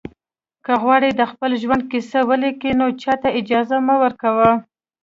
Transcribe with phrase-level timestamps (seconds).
[0.65, 4.51] که غواړئ د خپل ژوند کیسه ولیکئ نو چاته اجازه مه ورکوئ.